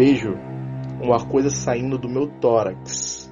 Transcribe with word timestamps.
vejo 0.00 0.32
uma 1.02 1.26
coisa 1.26 1.50
saindo 1.50 1.98
do 1.98 2.08
meu 2.08 2.26
tórax, 2.26 3.30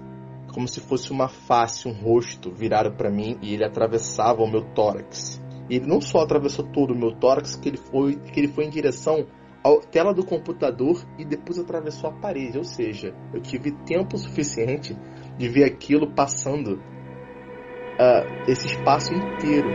como 0.52 0.68
se 0.68 0.80
fosse 0.80 1.10
uma 1.10 1.26
face, 1.26 1.88
um 1.88 1.92
rosto 1.92 2.52
virado 2.52 2.92
para 2.92 3.10
mim 3.10 3.38
e 3.40 3.54
ele 3.54 3.64
atravessava 3.64 4.42
o 4.42 4.46
meu 4.46 4.60
tórax. 4.74 5.40
E 5.70 5.76
ele 5.76 5.86
não 5.86 5.98
só 5.98 6.18
atravessou 6.20 6.66
todo 6.66 6.92
o 6.92 6.98
meu 6.98 7.12
tórax, 7.12 7.56
que 7.56 7.70
ele 7.70 7.78
foi, 7.78 8.16
que 8.16 8.38
ele 8.38 8.48
foi 8.48 8.66
em 8.66 8.70
direção 8.70 9.26
à 9.64 9.80
tela 9.90 10.12
do 10.12 10.22
computador 10.22 11.02
e 11.18 11.24
depois 11.24 11.58
atravessou 11.58 12.10
a 12.10 12.12
parede. 12.12 12.59
Ou 12.59 12.64
seja, 12.64 13.14
eu 13.32 13.40
tive 13.40 13.73
tempo 13.87 14.18
suficiente 14.18 14.95
de 15.38 15.48
ver 15.48 15.64
aquilo 15.64 16.12
passando 16.12 16.74
uh, 16.74 18.45
esse 18.46 18.66
espaço 18.66 19.14
inteiro. 19.14 19.70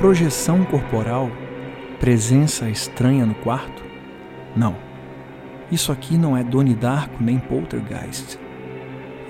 Projeção 0.00 0.64
corporal? 0.64 1.30
Presença 1.98 2.70
estranha 2.70 3.26
no 3.26 3.34
quarto? 3.34 3.82
Não. 4.56 4.74
Isso 5.70 5.92
aqui 5.92 6.16
não 6.16 6.34
é 6.34 6.42
Doni 6.42 6.72
Darko 6.72 7.22
nem 7.22 7.38
Poltergeist. 7.38 8.38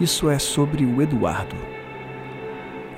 Isso 0.01 0.31
é 0.31 0.39
sobre 0.39 0.85
o 0.85 1.03
Eduardo. 1.03 1.57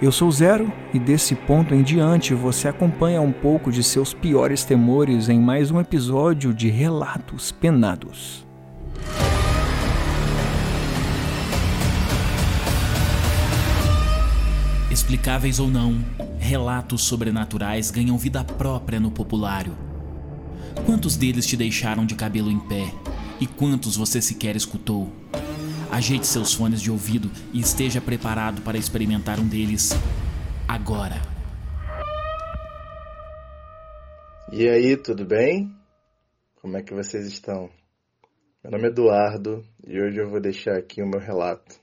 Eu 0.02 0.12
sou 0.12 0.30
Zero 0.30 0.70
e 0.92 0.98
desse 0.98 1.34
ponto 1.34 1.74
em 1.74 1.82
diante 1.82 2.34
você 2.34 2.68
acompanha 2.68 3.22
um 3.22 3.32
pouco 3.32 3.72
de 3.72 3.82
seus 3.82 4.12
piores 4.12 4.66
temores 4.66 5.30
em 5.30 5.40
mais 5.40 5.70
um 5.70 5.80
episódio 5.80 6.52
de 6.52 6.68
Relatos 6.68 7.52
Penados. 7.52 8.46
Explicáveis 14.92 15.58
ou 15.58 15.68
não, 15.68 16.04
relatos 16.38 17.04
sobrenaturais 17.04 17.90
ganham 17.90 18.18
vida 18.18 18.44
própria 18.44 19.00
no 19.00 19.10
populário. 19.10 19.74
Quantos 20.84 21.16
deles 21.16 21.46
te 21.46 21.56
deixaram 21.56 22.04
de 22.04 22.14
cabelo 22.14 22.50
em 22.50 22.60
pé? 22.60 22.92
E 23.40 23.46
quantos 23.46 23.96
você 23.96 24.20
sequer 24.20 24.54
escutou? 24.54 25.10
Ajeite 25.90 26.26
seus 26.26 26.52
fones 26.52 26.82
de 26.82 26.90
ouvido 26.90 27.30
e 27.54 27.60
esteja 27.60 28.02
preparado 28.02 28.60
para 28.60 28.76
experimentar 28.76 29.40
um 29.40 29.48
deles 29.48 29.92
agora. 30.68 31.22
E 34.52 34.68
aí, 34.68 34.94
tudo 34.98 35.24
bem? 35.24 35.74
Como 36.60 36.76
é 36.76 36.82
que 36.82 36.92
vocês 36.92 37.26
estão? 37.26 37.70
Meu 38.62 38.70
nome 38.70 38.84
é 38.84 38.88
Eduardo 38.88 39.64
e 39.86 39.98
hoje 39.98 40.18
eu 40.18 40.28
vou 40.28 40.38
deixar 40.38 40.76
aqui 40.76 41.02
o 41.02 41.08
meu 41.08 41.18
relato. 41.18 41.80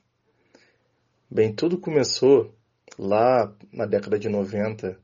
Bem, 1.28 1.52
tudo 1.52 1.80
começou 1.80 2.59
lá 2.98 3.54
na 3.72 3.86
década 3.86 4.18
de 4.18 4.30
90, 4.30 5.00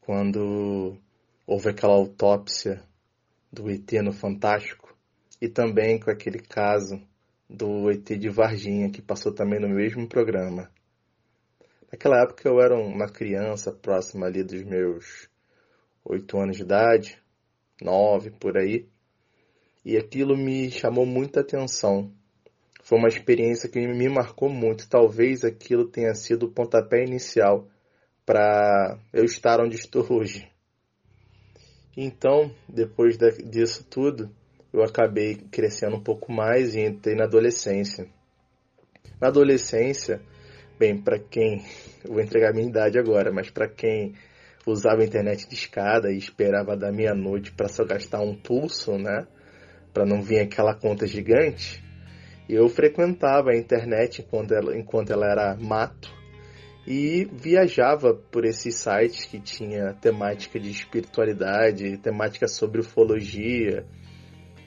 quando 0.00 0.96
houve 1.46 1.70
aquela 1.70 1.94
autópsia 1.94 2.82
do 3.52 3.70
ET 3.70 3.90
no 4.02 4.12
Fantástico, 4.12 4.96
e 5.40 5.48
também 5.48 5.98
com 5.98 6.10
aquele 6.10 6.38
caso 6.38 7.00
do 7.48 7.90
ET 7.90 8.04
de 8.04 8.28
Varginha, 8.28 8.90
que 8.90 9.02
passou 9.02 9.32
também 9.32 9.58
no 9.58 9.68
mesmo 9.68 10.08
programa. 10.08 10.70
Naquela 11.90 12.22
época 12.22 12.48
eu 12.48 12.60
era 12.60 12.76
uma 12.76 13.08
criança 13.08 13.72
próxima 13.72 14.26
ali 14.26 14.44
dos 14.44 14.62
meus 14.62 15.28
oito 16.04 16.38
anos 16.38 16.56
de 16.56 16.62
idade, 16.62 17.18
nove 17.82 18.30
por 18.30 18.56
aí, 18.56 18.88
e 19.84 19.96
aquilo 19.96 20.36
me 20.36 20.70
chamou 20.70 21.04
muita 21.04 21.40
atenção, 21.40 22.12
foi 22.90 22.98
uma 22.98 23.06
experiência 23.06 23.68
que 23.68 23.78
me 23.78 24.08
marcou 24.08 24.48
muito. 24.48 24.88
Talvez 24.88 25.44
aquilo 25.44 25.86
tenha 25.86 26.12
sido 26.12 26.46
o 26.46 26.50
pontapé 26.50 27.04
inicial 27.04 27.68
para 28.26 28.98
eu 29.12 29.24
estar 29.24 29.60
onde 29.60 29.76
estou 29.76 30.04
hoje. 30.10 30.50
Então, 31.96 32.52
depois 32.68 33.16
disso 33.16 33.86
tudo, 33.88 34.28
eu 34.72 34.82
acabei 34.82 35.36
crescendo 35.52 35.94
um 35.94 36.02
pouco 36.02 36.32
mais 36.32 36.74
e 36.74 36.80
entrei 36.80 37.14
na 37.14 37.26
adolescência. 37.26 38.08
Na 39.20 39.28
adolescência, 39.28 40.20
bem, 40.76 41.00
para 41.00 41.20
quem. 41.20 41.64
vou 42.04 42.20
entregar 42.20 42.50
a 42.50 42.52
minha 42.52 42.68
idade 42.68 42.98
agora, 42.98 43.30
mas 43.30 43.50
para 43.50 43.68
quem 43.68 44.16
usava 44.66 45.02
a 45.02 45.04
internet 45.04 45.48
de 45.48 45.54
escada 45.54 46.10
e 46.10 46.18
esperava 46.18 46.76
da 46.76 46.90
meia-noite 46.90 47.52
para 47.52 47.68
só 47.68 47.84
gastar 47.84 48.20
um 48.20 48.34
pulso, 48.34 48.98
né? 48.98 49.28
Para 49.94 50.04
não 50.04 50.20
vir 50.20 50.40
aquela 50.40 50.74
conta 50.74 51.06
gigante, 51.06 51.88
eu 52.54 52.68
frequentava 52.68 53.50
a 53.50 53.56
internet 53.56 54.22
enquanto 54.22 54.52
ela, 54.52 54.76
enquanto 54.76 55.10
ela 55.10 55.26
era 55.26 55.56
mato 55.56 56.12
e 56.86 57.28
viajava 57.32 58.14
por 58.14 58.44
esses 58.44 58.74
sites 58.74 59.24
que 59.26 59.38
tinha 59.38 59.92
temática 59.94 60.58
de 60.58 60.70
espiritualidade, 60.70 61.98
temática 61.98 62.48
sobre 62.48 62.80
ufologia, 62.80 63.84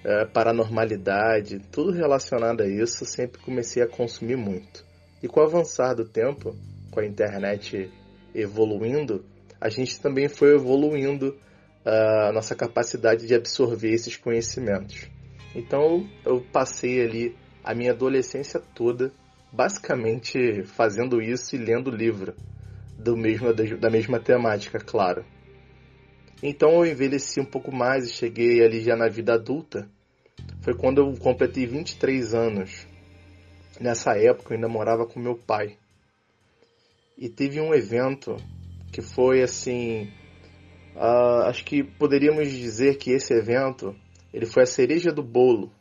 é, 0.06 0.26
paranormalidade, 0.26 1.60
tudo 1.72 1.92
relacionado 1.92 2.62
a 2.62 2.68
isso, 2.68 3.06
sempre 3.06 3.42
comecei 3.42 3.82
a 3.82 3.88
consumir 3.88 4.38
muito. 4.38 4.86
E 5.22 5.28
com 5.28 5.40
o 5.40 5.44
avançar 5.44 5.96
do 5.96 6.06
tempo, 6.06 6.56
com 6.92 7.00
a 7.00 7.06
internet 7.06 7.90
evoluindo, 8.36 9.26
a 9.60 9.70
gente 9.70 10.00
também 10.00 10.28
foi 10.28 10.54
evoluindo 10.56 11.38
é, 11.86 12.30
a 12.30 12.32
nossa 12.32 12.56
capacidade 12.56 13.26
de 13.26 13.34
absorver 13.34 13.92
esses 13.94 14.16
conhecimentos. 14.16 15.10
Então 15.56 16.08
eu 16.26 16.42
passei 16.52 17.02
ali 17.02 17.43
a 17.64 17.74
minha 17.74 17.92
adolescência 17.92 18.60
toda 18.60 19.12
basicamente 19.54 20.64
fazendo 20.64 21.22
isso 21.22 21.56
e 21.56 21.60
lendo 21.60 21.92
livro 21.92 22.34
do 22.98 23.16
mesmo, 23.16 23.54
da 23.54 23.90
mesma 23.90 24.20
temática, 24.20 24.80
claro. 24.80 25.24
Então 26.42 26.84
eu 26.84 26.92
envelheci 26.92 27.40
um 27.40 27.46
pouco 27.46 27.74
mais 27.74 28.08
e 28.08 28.14
cheguei 28.14 28.64
ali 28.64 28.82
já 28.82 28.96
na 28.96 29.08
vida 29.08 29.36
adulta. 29.36 29.88
Foi 30.62 30.74
quando 30.74 31.00
eu 31.00 31.14
completei 31.18 31.68
23 31.68 32.34
anos. 32.34 32.88
Nessa 33.80 34.18
época 34.18 34.54
eu 34.54 34.56
ainda 34.56 34.68
morava 34.68 35.06
com 35.06 35.20
meu 35.20 35.36
pai. 35.36 35.78
E 37.18 37.30
teve 37.30 37.62
um 37.62 37.74
evento 37.74 38.36
que 38.92 39.02
foi 39.02 39.42
assim. 39.44 40.12
Uh, 40.96 41.44
acho 41.46 41.64
que 41.64 41.84
poderíamos 41.84 42.52
dizer 42.52 42.98
que 42.98 43.12
esse 43.12 43.34
evento 43.34 43.96
ele 44.34 44.46
foi 44.46 44.64
a 44.64 44.68
cereja 44.68 45.12
do 45.12 45.24
bolo 45.24 45.72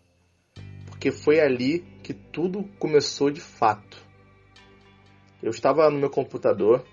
porque 1.02 1.10
foi 1.10 1.40
ali 1.40 1.80
que 2.00 2.14
tudo 2.14 2.62
começou 2.78 3.28
de 3.28 3.40
fato. 3.40 4.00
Eu 5.42 5.50
estava 5.50 5.90
no 5.90 5.98
meu 5.98 6.08
computador 6.08 6.84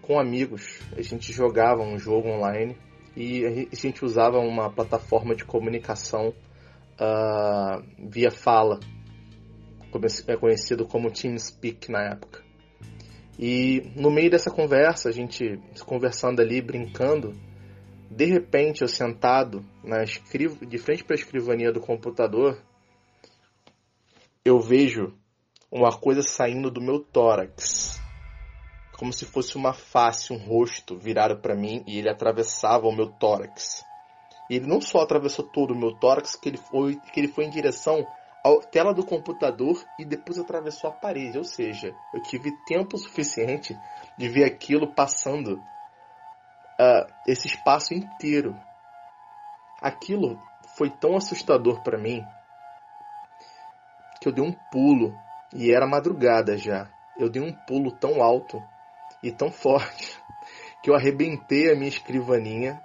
com 0.00 0.20
amigos, 0.20 0.80
a 0.96 1.02
gente 1.02 1.32
jogava 1.32 1.82
um 1.82 1.98
jogo 1.98 2.28
online 2.28 2.76
e 3.16 3.66
a 3.72 3.74
gente 3.74 4.04
usava 4.04 4.38
uma 4.38 4.70
plataforma 4.70 5.34
de 5.34 5.44
comunicação 5.44 6.28
uh, 6.28 7.82
via 7.98 8.30
fala, 8.30 8.78
é 10.28 10.36
conhecido 10.36 10.86
como 10.86 11.10
TeamSpeak 11.10 11.90
na 11.90 12.04
época. 12.04 12.44
E 13.36 13.90
no 13.96 14.08
meio 14.08 14.30
dessa 14.30 14.52
conversa, 14.52 15.08
a 15.08 15.12
gente 15.12 15.58
conversando 15.84 16.40
ali, 16.40 16.62
brincando, 16.62 17.32
de 18.08 18.26
repente 18.26 18.82
eu 18.82 18.88
sentado 18.88 19.64
na 19.82 20.04
escriv... 20.04 20.64
de 20.64 20.78
frente 20.78 21.02
para 21.02 21.16
a 21.16 21.18
escrivania 21.18 21.72
do 21.72 21.80
computador, 21.80 22.56
eu 24.46 24.60
vejo 24.60 25.12
uma 25.72 25.90
coisa 25.90 26.22
saindo 26.22 26.70
do 26.70 26.80
meu 26.80 27.00
tórax, 27.00 28.00
como 28.96 29.12
se 29.12 29.24
fosse 29.24 29.56
uma 29.56 29.72
face, 29.72 30.32
um 30.32 30.36
rosto 30.38 30.96
virado 30.96 31.38
para 31.40 31.56
mim 31.56 31.82
e 31.84 31.98
ele 31.98 32.08
atravessava 32.08 32.86
o 32.86 32.92
meu 32.92 33.10
tórax. 33.10 33.84
E 34.48 34.54
ele 34.54 34.68
não 34.68 34.80
só 34.80 35.00
atravessou 35.00 35.44
todo 35.44 35.72
o 35.72 35.76
meu 35.76 35.96
tórax, 35.98 36.36
que 36.36 36.48
ele 36.48 36.58
foi, 36.58 36.94
que 37.12 37.18
ele 37.18 37.26
foi 37.26 37.46
em 37.46 37.50
direção 37.50 38.06
à 38.44 38.66
tela 38.70 38.94
do 38.94 39.04
computador 39.04 39.84
e 39.98 40.04
depois 40.04 40.38
atravessou 40.38 40.90
a 40.90 40.92
parede. 40.92 41.36
Ou 41.36 41.44
seja, 41.44 41.92
eu 42.14 42.22
tive 42.22 42.52
tempo 42.66 42.96
suficiente 42.96 43.76
de 44.16 44.28
ver 44.28 44.44
aquilo 44.44 44.94
passando 44.94 45.54
uh, 45.54 47.12
esse 47.26 47.48
espaço 47.48 47.92
inteiro. 47.92 48.56
Aquilo 49.82 50.40
foi 50.76 50.88
tão 50.88 51.16
assustador 51.16 51.82
para 51.82 51.98
mim 51.98 52.24
que 54.20 54.28
eu 54.28 54.32
dei 54.32 54.44
um 54.44 54.52
pulo 54.70 55.14
e 55.54 55.72
era 55.72 55.86
madrugada 55.86 56.56
já. 56.56 56.90
Eu 57.18 57.28
dei 57.28 57.42
um 57.42 57.52
pulo 57.66 57.92
tão 57.92 58.22
alto 58.22 58.62
e 59.22 59.32
tão 59.32 59.50
forte 59.50 60.18
que 60.82 60.90
eu 60.90 60.94
arrebentei 60.94 61.72
a 61.72 61.74
minha 61.74 61.88
escrivaninha. 61.88 62.80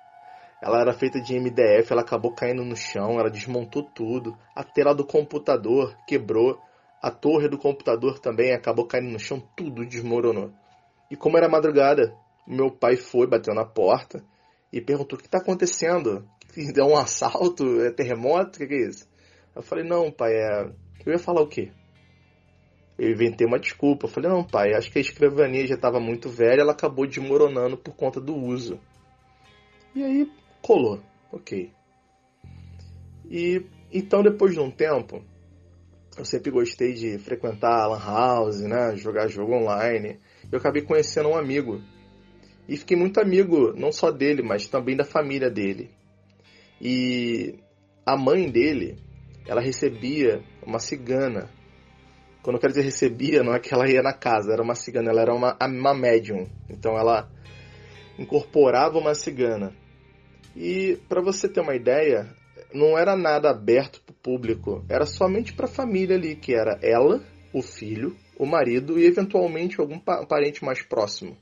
Ela 0.62 0.80
era 0.80 0.94
feita 0.94 1.20
de 1.20 1.40
MDF, 1.40 1.92
ela 1.92 2.02
acabou 2.02 2.34
caindo 2.34 2.64
no 2.64 2.76
chão, 2.76 3.20
ela 3.20 3.32
desmontou 3.32 3.84
tudo. 3.84 4.38
A 4.56 4.64
tela 4.64 4.94
do 4.94 5.06
computador 5.06 5.98
quebrou, 6.08 6.62
a 7.02 7.10
torre 7.10 7.50
do 7.50 7.58
computador 7.58 8.20
também 8.20 8.54
acabou 8.54 8.86
caindo 8.86 9.10
no 9.10 9.20
chão, 9.20 9.42
tudo 9.56 9.86
desmoronou. 9.86 10.52
E 11.10 11.16
como 11.16 11.38
era 11.38 11.50
madrugada, 11.50 12.16
meu 12.48 12.70
pai 12.72 12.96
foi, 12.96 13.28
bateu 13.28 13.54
na 13.54 13.66
porta 13.66 14.24
e 14.72 14.80
perguntou: 14.80 15.18
o 15.18 15.22
que 15.22 15.28
está 15.28 15.40
acontecendo? 15.40 16.28
Deu 16.74 16.86
um 16.86 16.98
assalto? 16.98 17.82
É 17.82 17.92
terremoto? 17.92 18.58
O 18.58 18.60
que, 18.60 18.68
que 18.68 18.74
é 18.74 18.88
isso? 18.88 19.08
Eu 19.56 19.62
falei: 19.62 19.84
não, 19.84 20.12
pai, 20.12 20.34
é. 20.34 20.72
Eu 21.06 21.14
ia 21.14 21.20
falar 21.20 21.42
o 21.42 21.48
quê? 21.48 21.72
Eu 22.98 23.10
inventei 23.12 23.48
uma 23.48 23.60
desculpa. 23.60 24.06
Eu 24.06 24.10
falei: 24.10 24.30
não, 24.30 24.44
pai, 24.44 24.74
acho 24.74 24.92
que 24.92 25.00
a 25.00 25.02
escrivania 25.02 25.66
já 25.66 25.76
estava 25.76 26.00
muito 26.00 26.30
velha, 26.30 26.62
ela 26.62 26.72
acabou 26.72 27.08
desmoronando 27.08 27.78
por 27.78 27.96
conta 27.96 28.22
do 28.22 28.36
uso. 28.36 28.80
E 29.96 30.04
aí 30.04 30.32
colou, 30.62 31.02
ok. 31.32 31.72
E 33.30 33.66
então, 33.92 34.24
depois 34.24 34.54
de 34.54 34.60
um 34.60 34.72
tempo, 34.72 35.22
eu 36.18 36.24
sempre 36.24 36.52
gostei 36.52 36.94
de 36.94 37.18
frequentar 37.18 37.84
a 37.84 37.88
Lan 37.88 38.00
House, 38.00 38.62
né? 38.62 38.96
Jogar 38.96 39.28
jogo 39.28 39.54
online. 39.54 40.20
Eu 40.52 40.60
acabei 40.60 40.82
conhecendo 40.82 41.30
um 41.30 41.38
amigo. 41.38 41.82
E 42.68 42.78
fiquei 42.78 42.96
muito 42.96 43.20
amigo, 43.20 43.74
não 43.74 43.92
só 43.92 44.12
dele, 44.12 44.42
mas 44.42 44.68
também 44.68 44.96
da 44.96 45.04
família 45.04 45.50
dele. 45.50 45.90
E 46.80 47.56
a 48.06 48.16
mãe 48.18 48.50
dele, 48.50 48.98
ela 49.46 49.62
recebia 49.62 50.42
uma 50.66 50.80
cigana. 50.80 51.50
Quando 52.42 52.56
eu 52.56 52.60
quero 52.60 52.74
dizer 52.74 52.86
recebia, 52.86 53.44
não 53.44 53.54
é 53.54 53.60
que 53.60 53.74
ela 53.74 53.90
ia 53.90 54.02
na 54.02 54.14
casa, 54.14 54.52
era 54.52 54.62
uma 54.62 54.76
cigana, 54.76 55.12
ela 55.12 55.22
era 55.22 55.34
uma, 55.34 55.58
uma 55.62 55.94
médium. 55.94 56.48
Então 56.70 56.98
ela 56.98 57.30
incorporava 58.18 58.98
uma 58.98 59.14
cigana. 59.14 59.74
E 60.56 61.00
para 61.08 61.22
você 61.22 61.48
ter 61.48 61.62
uma 61.62 61.76
ideia, 61.76 62.28
não 62.74 62.98
era 62.98 63.16
nada 63.16 63.50
aberto 63.50 64.02
para 64.02 64.14
o 64.14 64.16
público, 64.16 64.84
era 64.90 65.06
somente 65.06 65.54
para 65.54 65.66
a 65.66 65.70
família 65.70 66.16
ali, 66.16 66.36
que 66.36 66.54
era 66.54 66.80
ela, 66.82 67.24
o 67.54 67.62
filho, 67.62 68.16
o 68.38 68.46
marido 68.46 69.00
e 69.00 69.06
eventualmente 69.06 69.80
algum 69.80 70.00
parente 70.00 70.64
mais 70.64 70.82
próximo. 70.82 71.38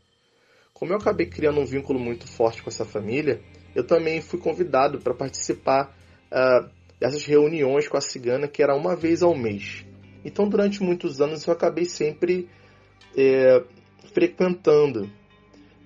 Como 0.73 0.93
eu 0.93 0.97
acabei 0.97 1.25
criando 1.25 1.59
um 1.59 1.65
vínculo 1.65 1.99
muito 1.99 2.27
forte 2.27 2.63
com 2.63 2.69
essa 2.69 2.85
família, 2.85 3.41
eu 3.75 3.85
também 3.85 4.21
fui 4.21 4.39
convidado 4.39 4.99
para 4.99 5.13
participar 5.13 5.95
uh, 6.31 6.69
dessas 6.99 7.25
reuniões 7.25 7.87
com 7.87 7.97
a 7.97 8.01
cigana, 8.01 8.47
que 8.47 8.61
era 8.61 8.75
uma 8.75 8.95
vez 8.95 9.23
ao 9.23 9.35
mês. 9.35 9.85
Então, 10.23 10.47
durante 10.47 10.83
muitos 10.83 11.21
anos, 11.21 11.45
eu 11.45 11.53
acabei 11.53 11.85
sempre 11.85 12.49
é, 13.17 13.63
frequentando. 14.13 15.09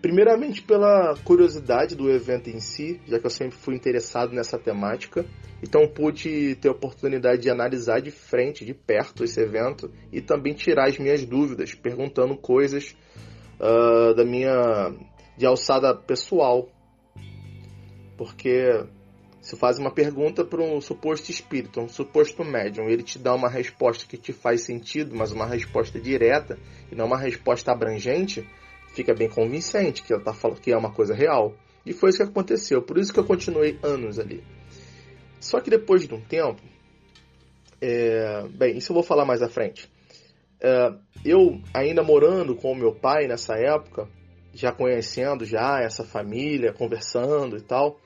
Primeiramente 0.02 0.62
pela 0.62 1.16
curiosidade 1.24 1.96
do 1.96 2.12
evento 2.12 2.50
em 2.50 2.60
si, 2.60 3.00
já 3.08 3.20
que 3.20 3.26
eu 3.26 3.30
sempre 3.30 3.56
fui 3.58 3.74
interessado 3.74 4.34
nessa 4.34 4.58
temática, 4.58 5.26
então 5.62 5.88
pude 5.88 6.56
ter 6.56 6.68
a 6.68 6.74
oportunidade 6.74 7.42
de 7.42 7.50
analisar 7.50 8.02
de 8.02 8.12
frente, 8.12 8.66
de 8.66 8.74
perto 8.74 9.24
esse 9.24 9.40
evento 9.40 9.90
e 10.12 10.20
também 10.20 10.54
tirar 10.54 10.90
as 10.90 10.98
minhas 10.98 11.24
dúvidas, 11.24 11.74
perguntando 11.74 12.36
coisas 12.36 12.94
uh, 13.62 14.14
da 14.14 14.26
minha 14.26 14.94
de 15.38 15.46
alçada 15.46 15.96
pessoal, 15.96 16.68
porque 18.18 18.86
se 19.44 19.58
faz 19.58 19.78
uma 19.78 19.92
pergunta 19.92 20.46
para 20.46 20.64
um 20.64 20.80
suposto 20.80 21.30
espírito, 21.30 21.82
um 21.82 21.90
suposto 21.90 22.46
médium, 22.46 22.88
ele 22.88 23.04
te 23.04 23.20
dá 23.20 23.36
uma 23.36 23.50
resposta 23.50 24.06
que 24.08 24.18
te 24.18 24.32
faz 24.32 24.62
sentido, 24.62 25.14
mas 25.14 25.34
uma 25.34 25.46
resposta 25.46 26.00
direta 26.00 26.58
e 26.90 26.96
não 26.96 27.08
uma 27.08 27.18
resposta 27.18 27.70
abrangente 27.70 28.48
fica 28.94 29.14
bem 29.14 29.28
convincente 29.28 30.02
que 30.02 30.14
ela 30.14 30.24
tá 30.24 30.34
falando 30.34 30.62
que 30.62 30.72
é 30.72 30.78
uma 30.78 30.94
coisa 30.94 31.14
real. 31.14 31.54
E 31.86 31.92
foi 31.92 32.10
isso 32.10 32.20
que 32.20 32.24
aconteceu. 32.24 32.82
Por 32.82 32.98
isso 32.98 33.12
que 33.12 33.20
eu 33.20 33.26
continuei 33.26 33.78
anos 33.84 34.18
ali. 34.18 34.42
Só 35.42 35.60
que 35.60 35.70
depois 35.70 36.08
de 36.08 36.14
um 36.16 36.22
tempo, 36.22 36.62
é... 37.82 38.48
bem, 38.48 38.78
isso 38.78 38.94
eu 38.94 38.96
vou 38.96 39.04
falar 39.04 39.26
mais 39.26 39.42
à 39.42 39.50
frente. 39.50 39.92
É... 40.62 40.94
eu 41.26 41.60
ainda 41.74 42.02
morando 42.02 42.56
com 42.56 42.72
o 42.72 42.76
meu 42.76 42.96
pai 42.96 43.28
nessa 43.28 43.56
época, 43.56 44.08
já 44.54 44.72
conhecendo 44.72 45.44
já 45.44 45.82
essa 45.82 46.06
família, 46.06 46.72
conversando 46.72 47.58
e 47.58 47.62
tal, 47.62 48.00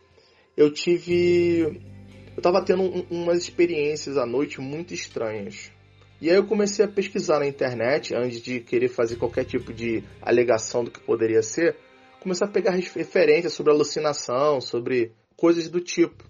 eu 0.58 0.74
tive, 0.74 1.62
eu 1.62 2.38
estava 2.38 2.66
tendo 2.66 2.82
um, 2.82 3.06
umas 3.12 3.38
experiências 3.38 4.18
à 4.18 4.26
noite 4.26 4.60
muito 4.60 4.92
estranhas. 4.92 5.72
E 6.20 6.32
aí 6.32 6.36
eu 6.36 6.48
comecei 6.48 6.84
a 6.84 6.88
pesquisar 6.88 7.38
na 7.38 7.48
internet, 7.48 8.16
antes 8.16 8.42
de 8.42 8.60
querer 8.60 8.90
fazer 8.90 9.18
qualquer 9.18 9.46
tipo 9.46 9.72
de 9.72 10.04
alegação 10.20 10.84
do 10.84 10.90
que 10.90 11.00
poderia 11.00 11.44
ser, 11.44 11.78
comecei 12.20 12.48
a 12.48 12.50
pegar 12.50 12.72
referências 12.72 13.54
sobre 13.54 13.72
alucinação, 13.72 14.60
sobre 14.60 15.12
coisas 15.36 15.70
do 15.70 15.80
tipo. 15.80 16.24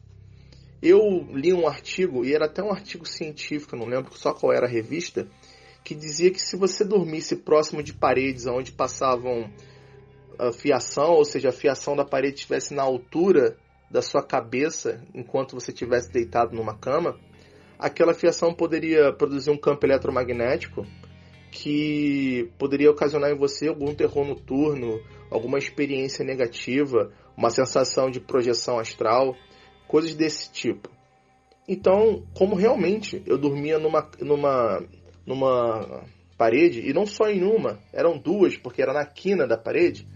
Eu 0.81 0.99
li 1.33 1.53
um 1.53 1.65
artigo, 1.65 2.25
e 2.25 2.35
era 2.35 2.45
até 2.45 2.61
um 2.61 2.69
artigo 2.69 3.07
científico, 3.07 3.77
não 3.77 3.85
lembro 3.85 4.13
só 4.13 4.33
qual 4.33 4.51
era 4.51 4.67
a 4.67 4.69
revista, 4.69 5.25
que 5.85 5.95
dizia 5.95 6.29
que 6.29 6.41
se 6.41 6.57
você 6.57 6.83
dormisse 6.83 7.37
próximo 7.37 7.81
de 7.81 7.93
paredes 7.93 8.45
onde 8.45 8.73
passavam 8.73 9.49
a 10.37 10.51
fiação, 10.51 11.13
ou 11.13 11.23
seja, 11.23 11.47
a 11.47 11.53
fiação 11.53 11.95
da 11.95 12.03
parede 12.03 12.35
estivesse 12.35 12.73
na 12.73 12.83
altura 12.83 13.57
da 13.89 14.01
sua 14.01 14.21
cabeça 14.21 15.01
enquanto 15.13 15.55
você 15.55 15.71
estivesse 15.71 16.11
deitado 16.11 16.55
numa 16.55 16.77
cama, 16.77 17.17
aquela 17.79 18.13
fiação 18.13 18.53
poderia 18.53 19.13
produzir 19.13 19.49
um 19.49 19.57
campo 19.57 19.85
eletromagnético 19.85 20.85
que 21.51 22.51
poderia 22.57 22.91
ocasionar 22.91 23.31
em 23.31 23.37
você 23.37 23.67
algum 23.67 23.93
terror 23.95 24.25
noturno, 24.25 25.01
alguma 25.31 25.57
experiência 25.57 26.23
negativa, 26.23 27.11
uma 27.35 27.49
sensação 27.49 28.11
de 28.11 28.19
projeção 28.19 28.77
astral, 28.79 29.35
coisas 29.87 30.13
desse 30.13 30.51
tipo. 30.51 30.89
Então, 31.67 32.23
como 32.33 32.55
realmente 32.55 33.21
eu 33.25 33.37
dormia 33.37 33.79
numa, 33.79 34.09
numa, 34.19 34.83
numa 35.25 36.05
parede, 36.37 36.87
e 36.87 36.93
não 36.93 37.05
só 37.05 37.29
em 37.29 37.43
uma, 37.43 37.79
eram 37.91 38.17
duas, 38.17 38.55
porque 38.57 38.81
era 38.81 38.93
na 38.93 39.05
quina 39.05 39.47
da 39.47 39.57
parede, 39.57 40.07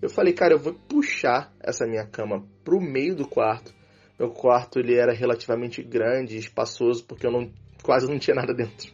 eu 0.00 0.08
falei, 0.08 0.32
cara, 0.32 0.54
eu 0.54 0.58
vou 0.58 0.74
puxar 0.74 1.52
essa 1.60 1.86
minha 1.86 2.06
cama 2.06 2.46
pro 2.64 2.80
meio 2.80 3.14
do 3.14 3.26
quarto 3.26 3.74
meu 4.20 4.30
quarto 4.32 4.78
ele 4.78 4.94
era 4.96 5.14
relativamente 5.14 5.82
grande, 5.82 6.36
espaçoso, 6.36 7.06
porque 7.06 7.26
eu 7.26 7.32
não, 7.32 7.50
quase 7.82 8.06
não 8.06 8.18
tinha 8.18 8.34
nada 8.34 8.52
dentro. 8.52 8.92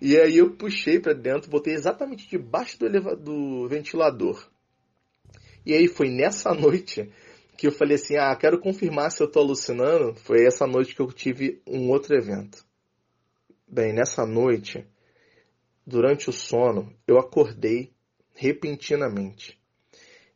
E 0.00 0.16
aí 0.16 0.38
eu 0.38 0.52
puxei 0.52 1.00
para 1.00 1.12
dentro, 1.12 1.50
botei 1.50 1.74
exatamente 1.74 2.28
debaixo 2.28 2.78
do, 2.78 3.16
do 3.16 3.68
ventilador. 3.68 4.48
E 5.66 5.74
aí 5.74 5.88
foi 5.88 6.10
nessa 6.10 6.54
noite 6.54 7.10
que 7.58 7.66
eu 7.66 7.72
falei 7.72 7.96
assim: 7.96 8.16
ah, 8.16 8.34
quero 8.36 8.60
confirmar 8.60 9.10
se 9.10 9.20
eu 9.20 9.28
tô 9.28 9.40
alucinando. 9.40 10.14
Foi 10.14 10.46
essa 10.46 10.64
noite 10.64 10.94
que 10.94 11.02
eu 11.02 11.08
tive 11.08 11.60
um 11.66 11.90
outro 11.90 12.16
evento. 12.16 12.64
Bem, 13.66 13.92
nessa 13.92 14.24
noite, 14.24 14.86
durante 15.84 16.30
o 16.30 16.32
sono, 16.32 16.94
eu 17.04 17.18
acordei 17.18 17.92
repentinamente. 18.32 19.59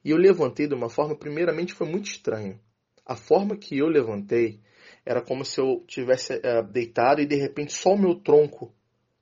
E 0.04 0.11
eu 0.11 0.16
levantei 0.16 0.66
de 0.66 0.75
uma 0.75 0.90
forma, 0.90 1.16
primeiramente, 1.16 1.73
foi 1.73 1.88
muito 1.88 2.11
estranho 2.11 2.61
a 3.04 3.14
forma 3.14 3.56
que 3.56 3.78
eu 3.78 3.87
levantei 3.87 4.61
era 5.04 5.20
como 5.20 5.44
se 5.44 5.61
eu 5.61 5.84
tivesse 5.87 6.34
uh, 6.37 6.62
deitado 6.70 7.20
e 7.20 7.26
de 7.26 7.34
repente 7.37 7.73
só 7.73 7.92
o 7.92 7.99
meu 7.99 8.14
tronco 8.14 8.75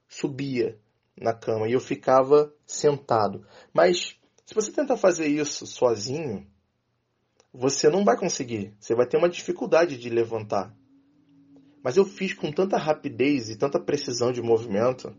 subia 0.08 0.78
na 1.20 1.34
cama 1.34 1.68
e 1.68 1.72
eu 1.72 1.80
ficava 1.80 2.52
sentado. 2.64 3.44
Mas 3.72 4.16
se 4.46 4.54
você 4.54 4.70
tentar 4.70 4.96
fazer 4.96 5.26
isso 5.26 5.66
sozinho, 5.66 6.46
você 7.52 7.88
não 7.90 8.04
vai 8.04 8.16
conseguir. 8.16 8.74
Você 8.78 8.94
vai 8.94 9.06
ter 9.06 9.16
uma 9.16 9.28
dificuldade 9.28 9.98
de 9.98 10.08
levantar. 10.08 10.74
Mas 11.82 11.96
eu 11.96 12.04
fiz 12.04 12.32
com 12.32 12.52
tanta 12.52 12.76
rapidez 12.78 13.50
e 13.50 13.58
tanta 13.58 13.80
precisão 13.80 14.30
de 14.30 14.40
movimento. 14.40 15.14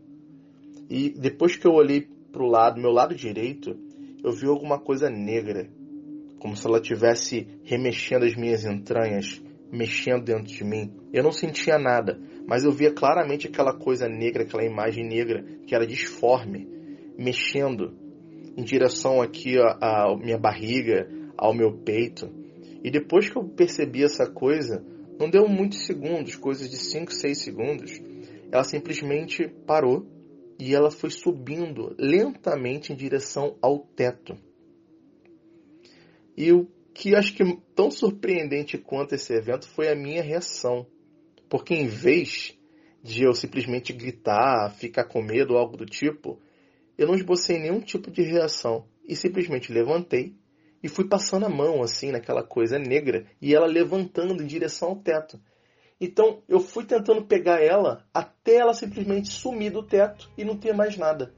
E 0.88 1.10
depois 1.10 1.56
que 1.56 1.66
eu 1.66 1.72
olhei 1.72 2.08
para 2.32 2.42
o 2.42 2.48
lado, 2.48 2.80
meu 2.80 2.90
lado 2.90 3.14
direito, 3.14 3.78
eu 4.24 4.32
vi 4.32 4.46
alguma 4.48 4.78
coisa 4.80 5.10
negra 5.10 5.68
como 6.38 6.56
se 6.56 6.66
ela 6.66 6.80
tivesse 6.80 7.46
remexendo 7.62 8.24
as 8.24 8.34
minhas 8.34 8.64
entranhas, 8.64 9.42
mexendo 9.70 10.24
dentro 10.24 10.44
de 10.44 10.64
mim. 10.64 10.92
Eu 11.12 11.22
não 11.22 11.32
sentia 11.32 11.78
nada, 11.78 12.18
mas 12.46 12.64
eu 12.64 12.72
via 12.72 12.92
claramente 12.92 13.46
aquela 13.46 13.72
coisa 13.72 14.08
negra, 14.08 14.42
aquela 14.42 14.64
imagem 14.64 15.06
negra 15.06 15.42
que 15.66 15.74
era 15.74 15.86
disforme, 15.86 16.68
mexendo 17.18 17.96
em 18.56 18.62
direção 18.62 19.22
aqui 19.22 19.56
à 19.58 20.14
minha 20.18 20.38
barriga, 20.38 21.08
ao 21.36 21.54
meu 21.54 21.72
peito. 21.78 22.30
E 22.82 22.90
depois 22.90 23.28
que 23.28 23.36
eu 23.36 23.44
percebi 23.44 24.04
essa 24.04 24.26
coisa, 24.26 24.84
não 25.18 25.30
deu 25.30 25.48
muitos 25.48 25.86
segundos, 25.86 26.36
coisas 26.36 26.70
de 26.70 26.76
5, 26.76 27.12
6 27.12 27.38
segundos, 27.38 28.02
ela 28.52 28.64
simplesmente 28.64 29.48
parou 29.66 30.06
e 30.58 30.74
ela 30.74 30.90
foi 30.90 31.10
subindo 31.10 31.94
lentamente 31.98 32.92
em 32.92 32.96
direção 32.96 33.56
ao 33.60 33.80
teto. 33.80 34.36
E 36.36 36.52
o 36.52 36.66
que 36.92 37.14
acho 37.14 37.34
que 37.34 37.44
tão 37.74 37.90
surpreendente 37.90 38.78
quanto 38.78 39.14
esse 39.14 39.34
evento 39.34 39.68
foi 39.68 39.88
a 39.88 39.96
minha 39.96 40.22
reação. 40.22 40.86
Porque 41.48 41.74
em 41.74 41.86
vez 41.86 42.56
de 43.02 43.24
eu 43.24 43.34
simplesmente 43.34 43.92
gritar, 43.92 44.74
ficar 44.78 45.04
com 45.04 45.20
medo 45.20 45.54
ou 45.54 45.58
algo 45.58 45.76
do 45.76 45.84
tipo, 45.84 46.40
eu 46.96 47.06
não 47.06 47.14
esbocei 47.14 47.58
nenhum 47.58 47.80
tipo 47.80 48.10
de 48.10 48.22
reação 48.22 48.86
e 49.06 49.14
simplesmente 49.14 49.72
levantei 49.72 50.34
e 50.82 50.88
fui 50.88 51.06
passando 51.08 51.46
a 51.46 51.48
mão 51.48 51.82
assim 51.82 52.10
naquela 52.10 52.42
coisa 52.42 52.78
negra 52.78 53.26
e 53.40 53.54
ela 53.54 53.66
levantando 53.66 54.42
em 54.42 54.46
direção 54.46 54.90
ao 54.90 54.96
teto. 54.96 55.40
Então 56.00 56.42
eu 56.48 56.60
fui 56.60 56.84
tentando 56.84 57.24
pegar 57.24 57.62
ela 57.62 58.04
até 58.12 58.56
ela 58.56 58.74
simplesmente 58.74 59.30
sumir 59.30 59.70
do 59.70 59.82
teto 59.82 60.30
e 60.36 60.44
não 60.44 60.56
ter 60.56 60.74
mais 60.74 60.96
nada. 60.96 61.32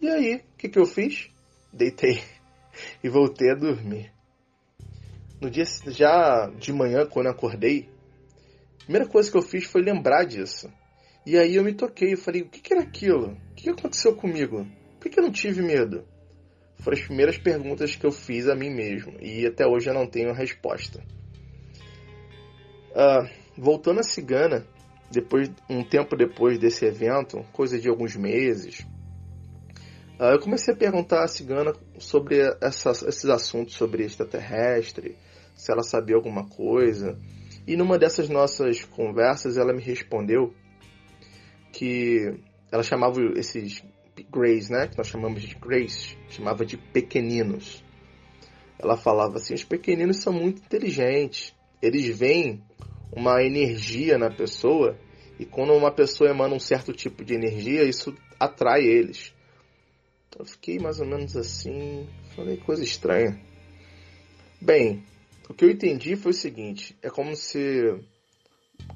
E 0.00 0.08
aí, 0.08 0.36
o 0.36 0.56
que, 0.58 0.68
que 0.68 0.78
eu 0.78 0.84
fiz? 0.84 1.30
Deitei 1.72 2.22
e 3.02 3.08
voltei 3.08 3.50
a 3.50 3.54
dormir. 3.54 4.12
no 5.40 5.50
dia 5.50 5.64
já 5.86 6.50
de 6.58 6.72
manhã, 6.72 7.06
quando 7.06 7.26
eu 7.26 7.32
acordei, 7.32 7.88
a 8.74 8.84
primeira 8.84 9.08
coisa 9.08 9.30
que 9.30 9.36
eu 9.36 9.42
fiz 9.42 9.64
foi 9.64 9.82
lembrar 9.82 10.24
disso. 10.24 10.70
E 11.24 11.36
aí 11.36 11.56
eu 11.56 11.64
me 11.64 11.74
toquei, 11.74 12.12
eu 12.12 12.18
falei, 12.18 12.42
o 12.42 12.48
que, 12.48 12.60
que 12.60 12.72
era 12.72 12.82
aquilo? 12.82 13.32
O 13.32 13.54
que, 13.54 13.64
que 13.64 13.70
aconteceu 13.70 14.14
comigo? 14.14 14.64
Por 14.94 15.02
que, 15.02 15.10
que 15.10 15.18
eu 15.18 15.24
não 15.24 15.32
tive 15.32 15.60
medo? 15.62 16.06
Foram 16.76 16.98
as 16.98 17.04
primeiras 17.04 17.38
perguntas 17.38 17.96
que 17.96 18.06
eu 18.06 18.12
fiz 18.12 18.48
a 18.48 18.54
mim 18.54 18.70
mesmo 18.70 19.18
e 19.20 19.46
até 19.46 19.66
hoje 19.66 19.88
eu 19.88 19.94
não 19.94 20.06
tenho 20.06 20.32
resposta. 20.32 21.02
Uh, 22.92 23.45
voltando 23.56 24.00
à 24.00 24.02
cigana, 24.02 24.66
depois, 25.10 25.50
um 25.68 25.84
tempo 25.84 26.16
depois 26.16 26.58
desse 26.58 26.84
evento, 26.84 27.44
coisa 27.52 27.78
de 27.78 27.88
alguns 27.88 28.16
meses, 28.16 28.80
uh, 30.18 30.32
eu 30.32 30.40
comecei 30.40 30.74
a 30.74 30.76
perguntar 30.76 31.24
à 31.24 31.28
cigana 31.28 31.72
sobre 31.98 32.40
essas, 32.60 33.02
esses 33.02 33.26
assuntos 33.26 33.74
sobre 33.74 34.04
extraterrestre, 34.04 35.16
se 35.54 35.72
ela 35.72 35.82
sabia 35.82 36.16
alguma 36.16 36.48
coisa. 36.48 37.18
E 37.66 37.76
numa 37.76 37.98
dessas 37.98 38.28
nossas 38.28 38.84
conversas, 38.84 39.56
ela 39.56 39.72
me 39.72 39.82
respondeu 39.82 40.52
que 41.72 42.38
ela 42.70 42.82
chamava 42.82 43.20
esses 43.36 43.82
Greys, 44.30 44.70
né, 44.70 44.88
que 44.88 44.96
nós 44.96 45.08
chamamos 45.08 45.42
de 45.42 45.54
Greys, 45.56 46.16
chamava 46.28 46.64
de 46.64 46.76
pequeninos. 46.76 47.84
Ela 48.78 48.96
falava 48.96 49.36
assim: 49.36 49.54
os 49.54 49.64
pequeninos 49.64 50.22
são 50.22 50.32
muito 50.32 50.62
inteligentes, 50.62 51.54
eles 51.82 52.06
veem 52.16 52.62
uma 53.12 53.42
energia 53.42 54.18
na 54.18 54.30
pessoa 54.30 54.98
e 55.38 55.44
quando 55.44 55.72
uma 55.74 55.90
pessoa 55.90 56.30
emana 56.30 56.54
um 56.54 56.60
certo 56.60 56.92
tipo 56.92 57.24
de 57.24 57.34
energia, 57.34 57.84
isso 57.84 58.14
atrai 58.40 58.82
eles. 58.84 59.34
Então, 60.28 60.40
eu 60.40 60.46
fiquei 60.46 60.78
mais 60.78 61.00
ou 61.00 61.06
menos 61.06 61.36
assim, 61.36 62.08
falei 62.34 62.56
coisa 62.56 62.82
estranha. 62.82 63.38
Bem, 64.60 65.04
o 65.48 65.54
que 65.54 65.64
eu 65.64 65.70
entendi 65.70 66.16
foi 66.16 66.32
o 66.32 66.34
seguinte: 66.34 66.96
é 67.02 67.10
como 67.10 67.36
se 67.36 68.00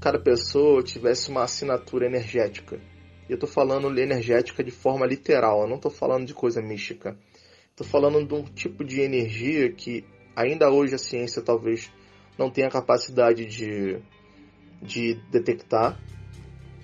cada 0.01 0.19
pessoa 0.19 0.83
tivesse 0.83 1.31
uma 1.31 1.45
assinatura 1.45 2.07
energética. 2.07 2.81
E 3.29 3.33
eu 3.33 3.35
estou 3.35 3.49
falando 3.49 3.97
energética 3.99 4.65
de 4.65 4.71
forma 4.71 5.07
literal, 5.07 5.63
eu 5.63 5.69
não 5.69 5.77
estou 5.77 5.91
falando 5.91 6.27
de 6.27 6.35
coisa 6.35 6.61
mística. 6.61 7.17
Estou 7.71 7.87
falando 7.87 8.27
de 8.27 8.35
um 8.35 8.43
tipo 8.43 8.85
de 8.85 9.01
energia 9.01 9.71
que 9.73 10.05
ainda 10.35 10.71
hoje 10.71 10.95
a 10.95 10.99
ciência 10.99 11.41
talvez 11.41 11.91
não 12.41 12.51
tenha 12.51 12.71
capacidade 12.71 13.45
de, 13.45 13.99
de 14.83 15.15
detectar. 15.31 16.01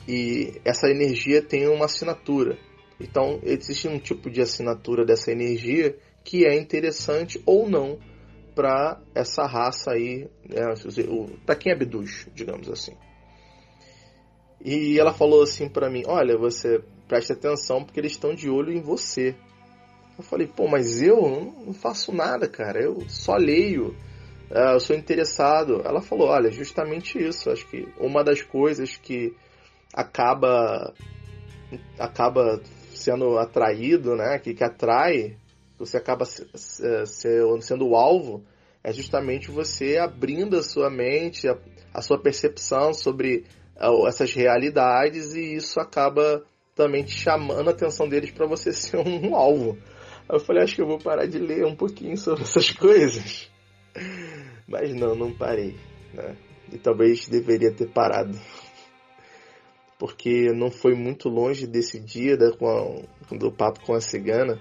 E 0.07 0.61
essa 0.65 0.89
energia 0.89 1.41
tem 1.41 1.67
uma 1.67 1.87
assinatura. 1.87 2.59
Então, 3.01 3.41
existe 3.43 3.89
um 3.89 3.99
tipo 3.99 4.31
de 4.31 4.43
assinatura 4.43 5.05
dessa 5.05 5.33
energia 5.33 5.97
que 6.23 6.45
é 6.45 6.55
interessante 6.55 7.43
ou 7.47 7.69
não 7.69 7.99
para 8.55 9.01
essa 9.15 9.47
raça 9.47 9.93
aí, 9.93 10.29
né, 10.49 10.63
para 11.45 11.57
quem 11.57 11.73
abduz, 11.73 12.27
digamos 12.35 12.69
assim. 12.69 12.93
E 14.65 14.99
ela 14.99 15.13
falou 15.13 15.43
assim 15.43 15.69
para 15.69 15.91
mim: 15.91 16.03
Olha, 16.07 16.37
você 16.37 16.83
preste 17.07 17.33
atenção 17.33 17.85
porque 17.85 18.01
eles 18.01 18.13
estão 18.13 18.35
de 18.35 18.49
olho 18.49 18.73
em 18.73 18.81
você. 18.81 19.35
Eu 20.17 20.25
falei: 20.25 20.47
Pô, 20.47 20.67
mas 20.67 21.03
eu 21.03 21.53
não 21.67 21.75
faço 21.75 22.13
nada, 22.13 22.49
cara. 22.49 22.83
Eu 22.83 23.09
só 23.09 23.37
leio. 23.37 23.95
Uh, 24.51 24.75
eu 24.75 24.81
sou 24.81 24.97
interessado. 24.97 25.83
Ela 25.85 26.01
falou: 26.01 26.29
Olha, 26.29 26.51
justamente 26.51 27.19
isso. 27.19 27.51
Acho 27.51 27.67
que 27.69 27.89
uma 27.99 28.23
das 28.23 28.43
coisas 28.43 28.97
que 28.97 29.35
acaba 29.93 30.93
acaba 31.99 32.61
sendo 32.95 33.39
atraído, 33.39 34.15
né? 34.15 34.39
Que, 34.39 34.55
que 34.55 34.65
atrai, 34.65 35.37
você 35.79 35.97
acaba 35.97 36.25
sendo 36.25 37.89
o 37.89 37.97
alvo, 37.97 38.45
é 38.83 38.93
justamente 38.93 39.51
você 39.51 39.99
abrindo 39.99 40.57
a 40.57 40.63
sua 40.63 40.91
mente, 40.91 41.49
a, 41.49 41.59
a 41.93 42.01
sua 42.01 42.21
percepção 42.21 42.95
sobre 42.95 43.45
essas 44.07 44.33
realidades 44.33 45.35
e 45.35 45.55
isso 45.55 45.79
acaba 45.79 46.43
também 46.75 47.05
te 47.05 47.13
chamando 47.13 47.69
a 47.69 47.73
atenção 47.73 48.09
deles 48.09 48.31
para 48.31 48.47
você 48.47 48.73
ser 48.73 48.99
um, 48.99 49.31
um 49.31 49.37
alvo. 49.37 49.77
Eu 50.31 50.41
falei, 50.41 50.63
acho 50.63 50.75
que 50.75 50.83
eu 50.83 50.87
vou 50.87 50.99
parar 50.99 51.27
de 51.27 51.39
ler 51.39 51.65
um 51.65 51.77
pouquinho 51.77 52.17
sobre 52.17 52.43
essas 52.43 52.71
coisas. 52.71 53.51
Mas 54.67 54.95
não, 54.95 55.15
não 55.15 55.33
parei. 55.33 55.77
Né? 56.13 56.37
E 56.73 56.79
talvez 56.79 57.29
deveria 57.29 57.73
ter 57.73 57.89
parado. 57.89 58.39
Porque 59.99 60.53
não 60.53 60.71
foi 60.71 60.95
muito 60.95 61.29
longe 61.29 61.67
desse 61.67 62.01
dia 62.01 62.37
da, 62.37 62.55
com 62.57 62.69
a, 62.69 63.35
do 63.37 63.51
papo 63.51 63.81
com 63.85 63.95
a 63.95 64.01
cigana 64.01 64.61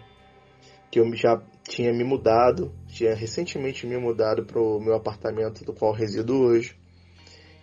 que 0.95 0.99
eu 1.01 1.13
já 1.13 1.41
tinha 1.67 1.91
me 1.91 2.05
mudado, 2.05 2.71
tinha 2.87 3.13
recentemente 3.13 3.85
me 3.85 3.97
mudado 3.97 4.45
para 4.45 4.61
o 4.61 4.79
meu 4.79 4.95
apartamento 4.95 5.65
do 5.65 5.73
qual 5.73 5.91
resido 5.91 6.33
hoje. 6.33 6.73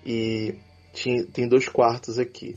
E 0.05 0.59
tinha, 0.93 1.25
tem 1.25 1.49
dois 1.49 1.67
quartos 1.67 2.19
aqui. 2.19 2.55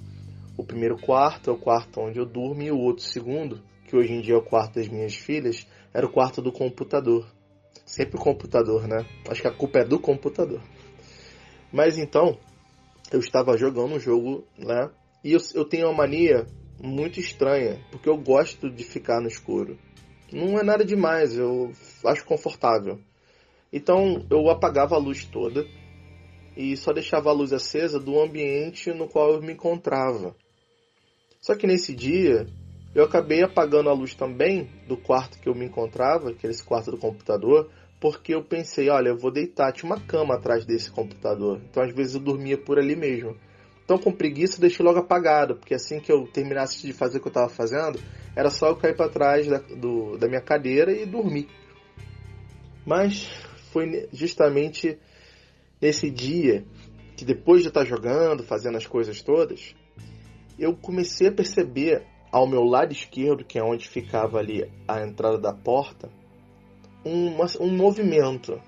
O 0.58 0.66
primeiro 0.66 0.98
quarto 0.98 1.50
é 1.50 1.54
o 1.54 1.58
quarto 1.58 2.02
onde 2.02 2.20
eu 2.20 2.26
durmo 2.26 2.62
e 2.62 2.72
o 2.72 2.78
outro 2.78 3.06
segundo, 3.06 3.62
que 3.88 3.96
hoje 3.96 4.12
em 4.12 4.20
dia 4.20 4.34
é 4.34 4.38
o 4.38 4.44
quarto 4.44 4.76
das 4.76 4.90
minhas 4.90 5.16
filhas, 5.16 5.66
era 5.94 6.06
o 6.06 6.12
quarto 6.12 6.42
do 6.42 6.52
computador. 6.52 7.26
Sempre 7.86 8.18
o 8.18 8.20
computador, 8.20 8.88
né? 8.88 9.06
Acho 9.30 9.42
que 9.42 9.48
a 9.48 9.54
culpa 9.54 9.80
é 9.80 9.86
do 9.86 10.00
computador. 10.00 10.62
Mas 11.72 11.98
então, 11.98 12.38
eu 13.12 13.20
estava 13.20 13.58
jogando 13.58 13.94
um 13.94 14.00
jogo, 14.00 14.44
né? 14.58 14.90
E 15.24 15.34
eu, 15.34 15.40
eu 15.54 15.66
tenho 15.66 15.88
uma 15.88 15.98
mania 15.98 16.46
muito 16.82 17.20
estranha, 17.20 17.80
porque 17.92 18.10
eu 18.10 18.18
gosto 18.18 18.70
de 18.70 18.84
ficar 18.84 19.22
no 19.22 19.28
escuro. 19.28 19.78
Não 20.32 20.60
é 20.60 20.64
nada 20.64 20.84
demais, 20.84 21.38
eu 21.38 21.72
acho 22.06 22.26
confortável. 22.26 23.00
Então 23.72 24.26
eu 24.30 24.50
apagava 24.50 24.96
a 24.96 25.00
luz 25.00 25.26
toda 25.26 25.66
e 26.56 26.76
só 26.78 26.94
deixava 26.94 27.30
a 27.30 27.34
luz 27.34 27.52
acesa 27.54 28.00
do 28.00 28.20
ambiente 28.20 28.92
no 28.94 29.08
qual 29.08 29.34
eu 29.34 29.42
me 29.42 29.54
encontrava. 29.54 30.36
Só 31.42 31.56
que 31.56 31.68
nesse 31.68 31.94
dia 31.94 32.48
eu 32.96 33.04
acabei 33.04 33.44
apagando 33.44 33.90
a 33.90 33.94
luz 33.94 34.16
também 34.16 34.70
do 34.88 34.96
quarto 34.96 35.38
que 35.38 35.50
eu 35.50 35.54
me 35.54 35.66
encontrava, 35.66 36.30
aquele 36.30 36.58
quarto 36.64 36.92
do 36.92 36.98
computador, 36.98 37.70
porque 38.00 38.34
eu 38.34 38.42
pensei, 38.42 38.90
olha, 38.90 39.10
eu 39.10 39.18
vou 39.18 39.30
deitar, 39.30 39.74
tinha 39.74 39.92
uma 39.92 40.00
cama 40.00 40.36
atrás 40.36 40.66
desse 40.66 40.90
computador, 40.90 41.62
então 41.70 41.84
às 41.84 41.94
vezes 41.94 42.16
eu 42.16 42.22
dormia 42.22 42.58
por 42.58 42.80
ali 42.80 42.96
mesmo. 42.96 43.36
Então 43.84 43.98
com 43.98 44.14
preguiça 44.14 44.56
eu 44.56 44.62
deixei 44.62 44.84
logo 44.84 44.98
apagado, 44.98 45.58
porque 45.58 45.74
assim 45.74 46.00
que 46.00 46.10
eu 46.10 46.26
terminasse 46.26 46.88
de 46.88 46.94
fazer 46.94 47.18
o 47.18 47.22
que 47.22 47.28
eu 47.28 47.32
estava 47.32 47.50
fazendo, 47.50 48.00
era 48.34 48.50
só 48.50 48.70
eu 48.70 48.78
cair 48.78 48.96
para 48.96 49.10
trás 49.10 49.46
da, 49.46 49.58
do, 49.58 50.18
da 50.18 50.30
minha 50.30 50.42
cadeira 50.42 50.94
e 50.94 51.06
dormir. 51.06 51.50
Mas 52.86 53.28
foi 53.74 54.08
justamente 54.14 54.98
nesse 55.82 56.10
dia 56.10 56.66
que 57.18 57.26
depois 57.26 57.62
de 57.62 57.68
estar 57.68 57.84
jogando, 57.84 58.42
fazendo 58.44 58.78
as 58.78 58.88
coisas 58.88 59.22
todas, 59.22 59.76
eu 60.58 60.76
comecei 60.76 61.28
a 61.28 61.32
perceber 61.32 62.06
ao 62.36 62.46
meu 62.46 62.66
lado 62.66 62.92
esquerdo, 62.92 63.46
que 63.46 63.58
é 63.58 63.64
onde 63.64 63.88
ficava 63.88 64.40
ali 64.40 64.70
a 64.86 65.02
entrada 65.02 65.38
da 65.38 65.54
porta, 65.54 66.10
um, 67.06 67.30
um 67.62 67.70
movimento. 67.70 68.62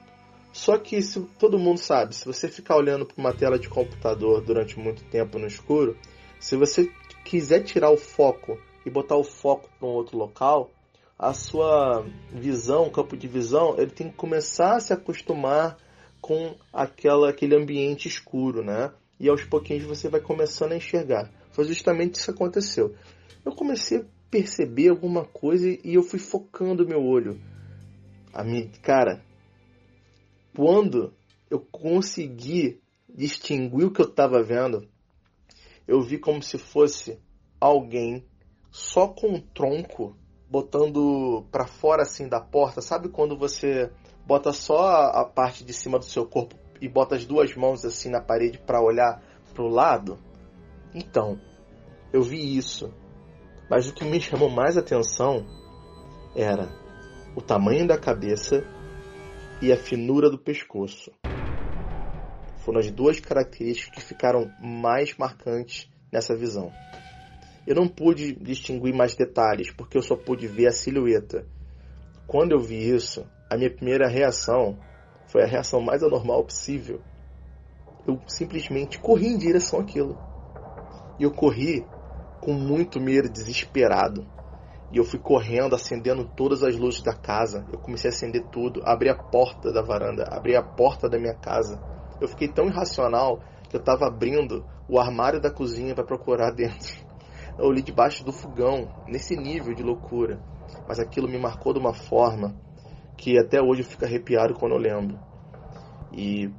Só 0.54 0.78
que 0.78 1.02
se 1.02 1.20
todo 1.38 1.60
mundo 1.60 1.78
sabe, 1.78 2.16
se 2.16 2.26
você 2.26 2.48
ficar 2.48 2.78
olhando 2.78 3.06
para 3.06 3.18
uma 3.18 3.34
tela 3.34 3.60
de 3.60 3.68
computador 3.68 4.40
durante 4.42 4.80
muito 4.80 5.04
tempo 5.10 5.38
no 5.38 5.46
escuro, 5.46 5.98
se 6.40 6.56
você 6.56 6.90
quiser 7.26 7.62
tirar 7.66 7.90
o 7.90 7.98
foco 7.98 8.58
e 8.86 8.90
botar 8.90 9.18
o 9.18 9.24
foco 9.26 9.70
para 9.78 9.86
um 9.86 9.92
outro 9.92 10.18
local, 10.18 10.72
a 11.20 11.34
sua 11.34 12.06
visão, 12.32 12.90
campo 12.90 13.18
de 13.18 13.28
visão, 13.28 13.76
ele 13.78 13.92
tem 13.92 14.10
que 14.10 14.16
começar 14.16 14.78
a 14.78 14.80
se 14.80 14.94
acostumar 14.94 15.76
com 16.22 16.56
aquela, 16.72 17.32
aquele 17.32 17.54
ambiente 17.54 18.08
escuro, 18.08 18.64
né? 18.64 18.94
E 19.20 19.28
aos 19.30 19.44
pouquinhos 19.44 19.84
você 19.84 20.10
vai 20.10 20.22
começando 20.22 20.74
a 20.74 20.78
enxergar. 20.78 21.32
Foi 21.52 21.66
justamente 21.66 22.16
isso 22.16 22.26
que 22.26 22.32
aconteceu. 22.32 22.96
Eu 23.44 23.52
comecei 23.54 24.00
a 24.00 24.06
perceber 24.30 24.90
alguma 24.90 25.26
coisa 25.26 25.68
e 25.70 25.96
eu 25.96 26.04
fui 26.04 26.20
focando 26.20 26.88
meu 26.88 27.04
olho. 27.04 27.42
A 28.34 28.44
minha, 28.44 28.70
cara, 28.82 29.24
quando 30.56 31.14
eu 31.50 31.60
consegui 31.60 32.80
distinguir 33.10 33.86
o 33.86 33.92
que 33.92 34.02
eu 34.02 34.08
estava 34.08 34.44
vendo, 34.44 34.88
eu 35.88 36.02
vi 36.02 36.20
como 36.20 36.44
se 36.44 36.58
fosse 36.58 37.18
alguém 37.60 38.24
só 38.70 39.08
com 39.08 39.30
um 39.30 39.42
tronco 39.42 40.16
botando 40.50 41.46
para 41.52 41.66
fora 41.66 42.04
assim 42.04 42.28
da 42.28 42.40
porta. 42.40 42.82
Sabe 42.82 43.10
quando 43.10 43.38
você 43.38 43.90
bota 44.26 44.52
só 44.52 44.88
a, 44.88 45.26
parte 45.26 45.64
de 45.64 45.74
cima 45.74 45.98
do 45.98 46.06
seu 46.06 46.26
corpo 46.26 46.56
e 46.82 46.88
bota 46.88 47.16
as 47.16 47.26
duas 47.26 47.56
mãos 47.56 47.84
assim 47.86 48.10
na 48.10 48.22
parede 48.22 48.58
para 48.58 48.82
olhar 48.82 49.22
pro 49.54 49.68
lado? 49.68 50.18
Então, 50.94 51.40
eu 52.12 52.22
vi 52.22 52.58
isso. 52.58 52.94
Mas 53.70 53.88
o 53.88 53.94
que 53.94 54.06
me 54.06 54.20
chamou 54.22 54.50
mais 54.50 54.78
atenção 54.78 55.46
era 56.36 56.70
o 57.36 57.42
tamanho 57.42 57.88
da 57.88 57.98
cabeça 57.98 58.64
e 59.62 59.72
a 59.72 59.78
finura 59.78 60.30
do 60.30 60.38
pescoço. 60.38 61.12
Foram 62.60 62.80
as 62.80 62.90
duas 62.92 63.20
características 63.20 63.96
que 63.96 64.02
ficaram 64.02 64.52
mais 64.60 65.16
marcantes 65.18 65.90
nessa 66.12 66.36
visão. 66.36 66.72
Eu 67.66 67.76
não 67.76 67.88
pude 67.88 68.34
distinguir 68.34 68.94
mais 68.94 69.16
detalhes 69.16 69.72
porque 69.72 69.98
eu 69.98 70.02
só 70.02 70.16
pude 70.16 70.48
ver 70.48 70.68
a 70.68 70.72
silhueta. 70.72 71.46
Quando 72.26 72.54
eu 72.54 72.60
vi 72.60 72.90
isso, 72.90 73.26
a 73.50 73.58
minha 73.58 73.70
primeira 73.70 74.08
reação 74.08 74.78
foi 75.38 75.44
a 75.44 75.48
reação 75.48 75.80
mais 75.80 76.02
anormal 76.02 76.44
possível. 76.44 77.00
Eu 78.08 78.20
simplesmente 78.26 78.98
corri 78.98 79.28
em 79.28 79.38
direção 79.38 79.80
àquilo. 79.80 80.18
E 81.20 81.24
eu 81.24 81.32
corri 81.32 81.86
com 82.42 82.54
muito 82.54 83.00
medo, 83.00 83.30
desesperado. 83.30 84.26
E 84.92 84.98
eu 84.98 85.04
fui 85.04 85.20
correndo, 85.20 85.76
acendendo 85.76 86.26
todas 86.26 86.64
as 86.64 86.76
luzes 86.76 87.04
da 87.04 87.14
casa. 87.14 87.64
Eu 87.72 87.78
comecei 87.78 88.10
a 88.10 88.14
acender 88.14 88.48
tudo, 88.48 88.82
abri 88.84 89.10
a 89.10 89.16
porta 89.16 89.72
da 89.72 89.84
varanda, 89.84 90.24
abri 90.32 90.56
a 90.56 90.64
porta 90.64 91.08
da 91.08 91.20
minha 91.20 91.36
casa. 91.36 91.80
Eu 92.20 92.28
fiquei 92.28 92.48
tão 92.48 92.66
irracional 92.66 93.40
que 93.70 93.76
eu 93.76 93.80
estava 93.80 94.08
abrindo 94.08 94.66
o 94.90 94.98
armário 94.98 95.40
da 95.40 95.52
cozinha 95.52 95.94
para 95.94 96.04
procurar 96.04 96.50
dentro. 96.56 96.96
Eu 97.60 97.66
olhei 97.66 97.84
debaixo 97.84 98.26
do 98.26 98.34
fogão, 98.34 98.90
nesse 99.08 99.36
nível 99.36 99.76
de 99.76 99.84
loucura. 99.84 100.42
Mas 100.88 101.00
aquilo 101.00 101.28
me 101.28 101.38
marcou 101.38 101.74
de 101.74 101.80
uma 101.80 101.94
forma 101.94 102.56
que 103.18 103.38
até 103.38 103.60
hoje 103.60 103.82
eu 103.82 103.86
fico 103.86 104.06
arrepiado 104.06 104.54
quando 104.54 104.74
eu 104.74 104.78
lembro. 104.78 105.27
E, 106.12 106.50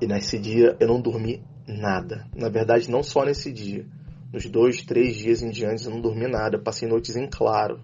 e 0.00 0.06
nesse 0.06 0.38
dia 0.38 0.76
eu 0.80 0.88
não 0.88 1.00
dormi 1.00 1.42
nada. 1.66 2.26
Na 2.34 2.48
verdade, 2.48 2.90
não 2.90 3.02
só 3.02 3.24
nesse 3.24 3.52
dia. 3.52 3.86
Nos 4.32 4.46
dois, 4.46 4.82
três 4.82 5.16
dias 5.16 5.42
em 5.42 5.50
diante 5.50 5.84
eu 5.84 5.90
não 5.90 6.00
dormi 6.00 6.26
nada. 6.28 6.56
Eu 6.56 6.62
passei 6.62 6.88
noites 6.88 7.16
em 7.16 7.28
claro. 7.28 7.82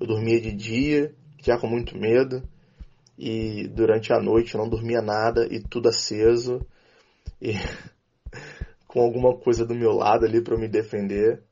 Eu 0.00 0.06
dormia 0.06 0.40
de 0.40 0.52
dia, 0.52 1.14
já 1.42 1.58
com 1.58 1.66
muito 1.66 1.96
medo. 1.98 2.42
E 3.18 3.68
durante 3.68 4.12
a 4.12 4.20
noite 4.20 4.54
eu 4.54 4.60
não 4.60 4.68
dormia 4.68 5.02
nada 5.02 5.46
e 5.50 5.60
tudo 5.60 5.88
aceso. 5.88 6.64
E 7.40 7.52
com 8.86 9.00
alguma 9.00 9.36
coisa 9.36 9.64
do 9.64 9.74
meu 9.74 9.92
lado 9.92 10.24
ali 10.24 10.40
para 10.40 10.56
me 10.56 10.68
defender. 10.68 11.42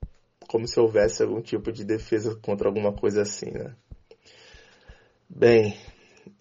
Como 0.48 0.66
se 0.66 0.80
houvesse 0.80 1.22
algum 1.22 1.40
tipo 1.40 1.70
de 1.70 1.84
defesa 1.84 2.36
contra 2.42 2.68
alguma 2.68 2.92
coisa 2.92 3.22
assim, 3.22 3.52
né? 3.52 3.74
Bem, 5.28 5.76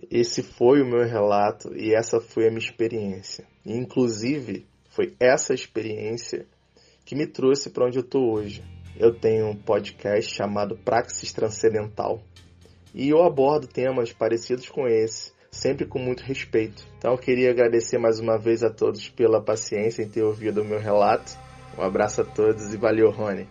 esse 0.10 0.42
foi 0.42 0.82
o 0.82 0.86
meu 0.86 1.06
relato 1.06 1.76
e 1.76 1.94
essa 1.94 2.20
foi 2.20 2.48
a 2.48 2.50
minha 2.50 2.60
experiência. 2.60 3.46
E, 3.66 3.74
inclusive, 3.74 4.66
foi 4.90 5.14
essa 5.20 5.54
experiência 5.54 6.46
que 7.06 7.16
me 7.16 7.28
trouxe 7.28 7.70
para 7.70 7.86
onde 7.86 7.98
eu 7.98 8.04
estou 8.04 8.34
hoje. 8.34 8.64
Eu 8.98 9.14
tenho 9.14 9.48
um 9.48 9.56
podcast 9.56 10.34
chamado 10.34 10.78
Praxis 10.78 11.32
Transcendental 11.32 12.22
e 12.94 13.10
eu 13.10 13.24
abordo 13.24 13.68
temas 13.68 14.12
parecidos 14.12 14.68
com 14.68 14.88
esse, 14.88 15.32
sempre 15.52 15.86
com 15.86 16.00
muito 16.00 16.22
respeito. 16.24 16.86
Então 16.98 17.12
eu 17.12 17.18
queria 17.18 17.52
agradecer 17.52 17.98
mais 17.98 18.20
uma 18.20 18.38
vez 18.38 18.64
a 18.64 18.70
todos 18.70 19.08
pela 19.10 19.42
paciência 19.42 20.04
em 20.04 20.10
ter 20.10 20.24
ouvido 20.24 20.62
o 20.62 20.66
meu 20.66 20.80
relato. 20.80 21.38
Um 21.78 21.82
abraço 21.82 22.22
a 22.22 22.26
todos 22.26 22.74
e 22.74 22.78
valeu, 22.78 23.10
Rony. 23.10 23.48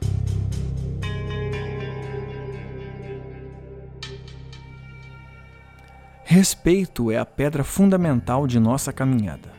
Respeito 6.38 7.10
é 7.10 7.18
a 7.18 7.26
pedra 7.26 7.64
fundamental 7.64 8.46
de 8.46 8.60
nossa 8.60 8.92
caminhada. 8.92 9.50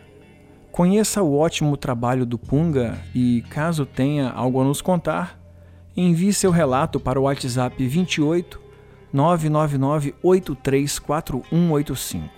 Conheça 0.72 1.22
o 1.22 1.38
ótimo 1.38 1.76
trabalho 1.76 2.26
do 2.26 2.40
Punga 2.40 2.98
e, 3.14 3.44
caso 3.50 3.86
tenha 3.86 4.30
algo 4.30 4.62
a 4.62 4.64
nos 4.64 4.82
contar, 4.82 5.38
envie 5.94 6.32
seu 6.32 6.52
relato 6.52 6.98
para 6.98 7.20
o 7.20 7.24
WhatsApp 7.24 7.86
28 7.86 8.62
999 9.12 10.16
834185. 10.24 12.30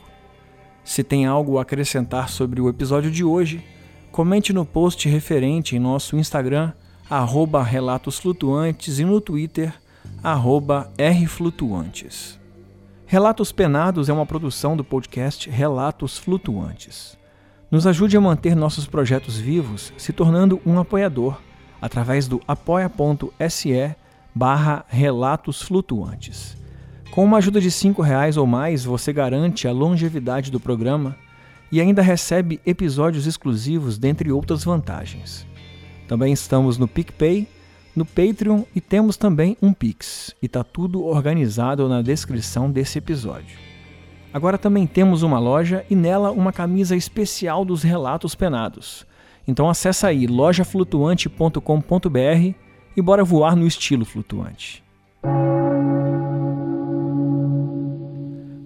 Se 0.84 1.04
tem 1.04 1.28
algo 1.28 1.60
a 1.60 1.62
acrescentar 1.62 2.28
sobre 2.28 2.60
o 2.60 2.68
episódio 2.68 3.12
de 3.12 3.24
hoje, 3.24 3.64
comente 4.12 4.52
no 4.52 4.66
post 4.66 5.08
referente 5.08 5.76
em 5.76 5.80
nosso 5.80 6.18
Instagram, 6.18 6.74
arroba 7.08 7.62
Relatos 7.62 8.18
Flutuantes 8.18 8.98
e 8.98 9.06
no 9.06 9.22
Twitter, 9.22 9.72
arroba 10.24 10.92
Rflutuantes. 10.98 12.41
Relatos 13.12 13.52
Penados 13.52 14.08
é 14.08 14.14
uma 14.14 14.26
produção 14.26 14.78
do 14.78 14.86
podcast 14.86 15.50
Relatos 15.50 16.18
Flutuantes. 16.18 17.18
Nos 17.70 17.86
ajude 17.86 18.16
a 18.16 18.22
manter 18.22 18.56
nossos 18.56 18.88
projetos 18.88 19.38
vivos 19.38 19.92
se 19.98 20.14
tornando 20.14 20.62
um 20.66 20.80
apoiador 20.80 21.38
através 21.82 22.26
do 22.26 22.40
apoia.se 22.48 23.96
barra 24.34 24.86
Relatos 24.88 25.62
Flutuantes. 25.62 26.56
Com 27.12 27.26
uma 27.26 27.40
ajuda 27.40 27.60
de 27.60 27.68
R$ 27.68 27.94
reais 28.02 28.38
ou 28.38 28.48
mais, 28.48 28.86
você 28.86 29.12
garante 29.12 29.68
a 29.68 29.74
longevidade 29.74 30.50
do 30.50 30.58
programa 30.58 31.18
e 31.70 31.82
ainda 31.82 32.02
recebe 32.02 32.62
episódios 32.66 33.28
exclusivos, 33.28 33.98
dentre 33.98 34.32
outras 34.32 34.64
vantagens. 34.64 35.46
Também 36.08 36.32
estamos 36.32 36.78
no 36.78 36.88
PicPay 36.88 37.46
no 37.96 38.06
Patreon 38.06 38.64
e 38.76 38.82
temos 38.82 39.18
também 39.18 39.58
um 39.62 39.74
Pix, 39.74 40.36
e 40.42 40.46
está 40.46 40.64
tudo 40.64 41.06
organizado 41.06 41.90
na 41.90 42.02
descrição 42.02 42.72
desse 42.72 42.98
episódio. 42.98 43.58
Agora 44.34 44.58
também 44.58 44.88
temos 44.88 45.24
uma 45.24 45.40
loja 45.40 45.86
e 45.90 45.96
nela 45.96 46.32
uma 46.32 46.54
camisa 46.54 46.96
especial 46.96 47.66
dos 47.66 47.84
relatos 47.84 48.34
penados. 48.34 49.06
Então 49.46 49.70
acessa 49.70 50.08
aí 50.08 50.26
lojaflutuante.com.br 50.26 52.56
e 52.96 53.02
bora 53.02 53.24
voar 53.24 53.56
no 53.56 53.68
estilo 53.68 54.06
flutuante. 54.06 54.84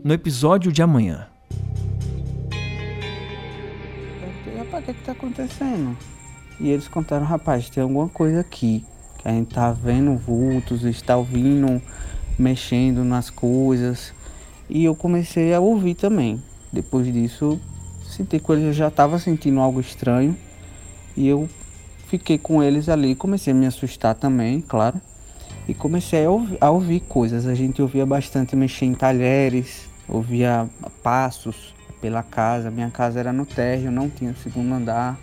No 0.04 0.14
episódio 0.14 0.72
de 0.72 0.84
amanhã. 0.84 1.28
Rapaz, 4.58 4.84
o 4.84 4.86
que, 4.86 4.92
é 4.92 4.94
que 4.94 5.04
tá 5.04 5.12
acontecendo? 5.14 5.98
E 6.60 6.70
eles 6.70 6.88
contaram, 6.88 7.26
rapaz, 7.26 7.70
tem 7.70 7.82
alguma 7.82 8.08
coisa 8.08 8.40
aqui. 8.40 8.86
A 9.26 9.32
gente 9.32 9.56
tá 9.56 9.72
vendo 9.72 10.16
vultos, 10.16 10.84
está 10.84 11.18
ouvindo, 11.18 11.82
mexendo 12.38 13.04
nas 13.04 13.32
coisas. 13.32 14.14
E 14.70 14.86
eu 14.86 14.96
comecei 14.96 15.52
a 15.52 15.60
ouvir 15.60 15.96
também. 15.96 16.40
Depois 16.72 17.12
disso, 17.12 17.60
senti 18.08 18.40
que 18.40 18.52
eu 18.52 18.72
já 18.72 18.90
estava 18.90 19.18
sentindo 19.18 19.60
algo 19.60 19.80
estranho. 19.80 20.38
E 21.18 21.28
eu 21.28 21.50
fiquei 22.08 22.38
com 22.38 22.62
eles 22.62 22.88
ali, 22.88 23.16
comecei 23.16 23.52
a 23.52 23.56
me 23.56 23.66
assustar 23.66 24.14
também, 24.14 24.62
claro. 24.62 25.02
E 25.68 25.74
comecei 25.74 26.24
a 26.24 26.30
ouvir, 26.30 26.58
a 26.62 26.70
ouvir 26.70 27.00
coisas. 27.00 27.48
A 27.48 27.56
gente 27.56 27.82
ouvia 27.82 28.06
bastante 28.06 28.56
mexer 28.56 28.86
em 28.86 28.94
talheres, 28.94 29.90
ouvia 30.08 30.70
passos 31.02 31.74
pela 32.00 32.22
casa. 32.22 32.70
Minha 32.70 32.92
casa 32.92 33.20
era 33.20 33.34
no 33.34 33.44
térreo, 33.44 33.90
não 33.90 34.08
tinha 34.08 34.36
segundo 34.36 34.72
andar. 34.72 35.18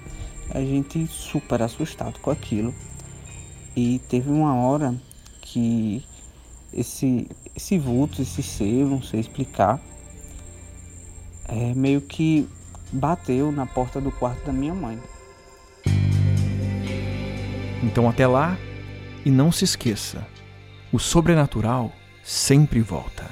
A 0.51 0.59
gente 0.59 1.07
super 1.07 1.62
assustado 1.62 2.19
com 2.19 2.33
aquilo. 2.33 2.75
E 3.75 4.01
teve 4.09 4.31
uma 4.31 4.55
hora 4.55 4.95
que 5.41 6.05
esse, 6.73 7.29
esse 7.55 7.79
vulto, 7.79 8.21
esse 8.21 8.43
ser, 8.43 8.85
não 8.85 9.03
sei 9.03 9.21
explicar, 9.21 9.81
é, 11.47 11.75
meio 11.75 12.01
que 12.01 12.49
bateu 12.93 13.51
na 13.51 13.67
porta 13.67 14.01
do 14.01 14.11
quarto 14.13 14.45
da 14.47 14.53
minha 14.53 14.75
mãe. 14.75 14.99
Então 17.83 18.09
até 18.09 18.27
lá, 18.27 18.57
e 19.25 19.31
não 19.31 19.51
se 19.51 19.65
esqueça, 19.65 20.27
o 20.93 20.99
sobrenatural 20.99 21.93
sempre 22.23 22.81
volta. 22.81 23.32